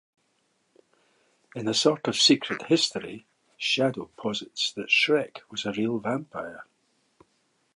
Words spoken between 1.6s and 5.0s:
a sort of secret history, "Shadow" posits that